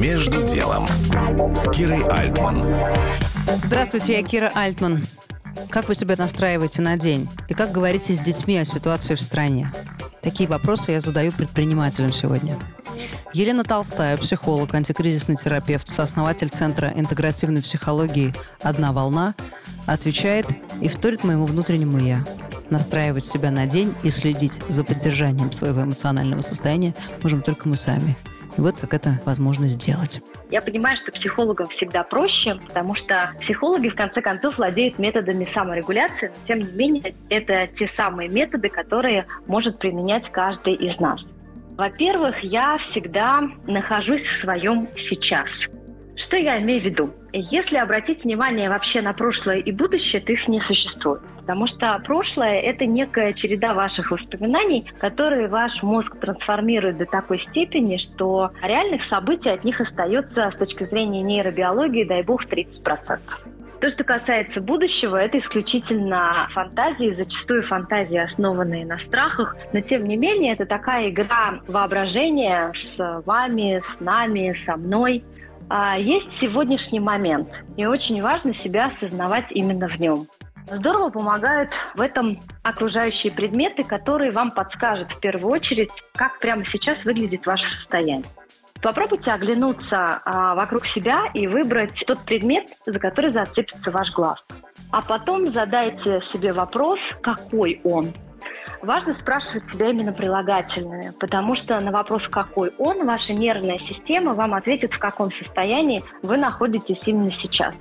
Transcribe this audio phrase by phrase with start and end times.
[0.00, 0.86] Между делом
[1.54, 2.56] с Кирой Альтман.
[3.62, 5.04] Здравствуйте, я Кира Альтман.
[5.68, 7.28] Как вы себя настраиваете на день?
[7.48, 9.70] И как говорите с детьми о ситуации в стране?
[10.22, 12.58] Такие вопросы я задаю предпринимателям сегодня.
[13.34, 19.34] Елена Толстая, психолог, антикризисный терапевт, сооснователь Центра интегративной психологии «Одна волна»,
[19.84, 20.46] отвечает
[20.80, 22.24] и вторит моему внутреннему «я».
[22.70, 28.16] Настраивать себя на день и следить за поддержанием своего эмоционального состояния можем только мы сами.
[28.56, 30.20] И вот как это возможно сделать.
[30.50, 36.28] Я понимаю, что психологам всегда проще, потому что психологи, в конце концов, владеют методами саморегуляции,
[36.28, 41.20] но, тем не менее, это те самые методы, которые может применять каждый из нас.
[41.76, 45.48] Во-первых, я всегда нахожусь в своем сейчас.
[46.26, 47.10] Что я имею в виду?
[47.32, 51.22] Если обратить внимание вообще на прошлое и будущее, то их не существует.
[51.50, 57.96] Потому что прошлое– это некая череда ваших воспоминаний, которые ваш мозг трансформирует до такой степени,
[57.96, 63.18] что реальных событий от них остается с точки зрения нейробиологии, дай бог, 30%.
[63.80, 70.16] То, что касается будущего, это исключительно фантазии, зачастую фантазии, основанные на страхах, но тем не
[70.16, 75.24] менее это такая игра воображения с вами, с нами, со мной.
[75.68, 80.26] А есть сегодняшний момент, и очень важно себя осознавать именно в нем.
[80.70, 87.04] Здорово помогают в этом окружающие предметы, которые вам подскажут в первую очередь, как прямо сейчас
[87.04, 88.24] выглядит ваше состояние.
[88.80, 94.38] Попробуйте оглянуться а, вокруг себя и выбрать тот предмет, за который зацепится ваш глаз.
[94.92, 98.12] А потом задайте себе вопрос, какой он.
[98.80, 104.54] Важно спрашивать себя именно прилагательные, потому что на вопрос «какой он?» ваша нервная система вам
[104.54, 107.74] ответит, в каком состоянии вы находитесь именно сейчас.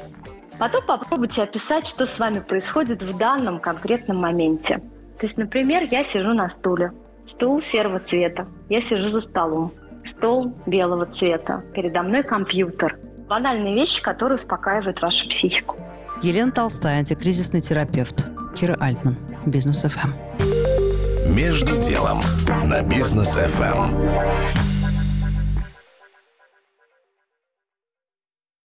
[0.60, 4.82] Потом попробуйте описать, что с вами происходит в данном конкретном моменте.
[5.20, 6.92] То есть, например, я сижу на стуле.
[7.34, 8.46] Стул серого цвета.
[8.70, 9.72] Я сижу за столом
[10.20, 12.98] стол белого цвета, передо мной компьютер.
[13.28, 15.78] Банальные вещи, которые успокаивают вашу психику.
[16.22, 18.28] Елена Толстая, антикризисный терапевт.
[18.56, 19.16] Кира Альтман,
[19.46, 20.09] Бизнес ФМ.
[21.34, 22.19] Между делом
[22.66, 24.69] на Бизнес ФМ.